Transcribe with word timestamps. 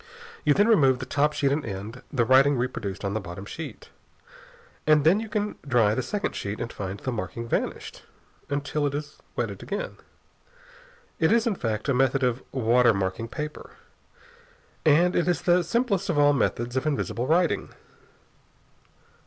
You 0.43 0.55
then 0.55 0.67
remove 0.67 0.97
the 0.97 1.05
top 1.05 1.33
sheet 1.33 1.51
and 1.51 1.63
end 1.63 2.01
the 2.11 2.25
writing 2.25 2.57
reproduced 2.57 3.05
on 3.05 3.13
the 3.13 3.19
bottom 3.19 3.45
sheet. 3.45 3.89
And 4.87 5.03
then 5.03 5.19
you 5.19 5.29
can 5.29 5.57
dry 5.61 5.93
the 5.93 6.01
second 6.01 6.35
sheet 6.35 6.59
and 6.59 6.73
find 6.73 6.99
the 6.99 7.11
marking 7.11 7.47
vanished 7.47 8.01
until 8.49 8.87
it 8.87 8.95
is 8.95 9.17
wetted 9.35 9.61
again. 9.61 9.97
It 11.19 11.31
is, 11.31 11.45
in 11.45 11.53
fact, 11.53 11.87
a 11.87 11.93
method 11.93 12.23
of 12.23 12.41
water 12.51 12.95
marking 12.95 13.27
paper. 13.27 13.73
And 14.85 15.15
it 15.15 15.27
is 15.27 15.43
the 15.43 15.63
simplest 15.63 16.09
of 16.09 16.17
all 16.17 16.33
methods 16.33 16.75
of 16.75 16.87
invisible 16.87 17.27
writing. 17.27 17.69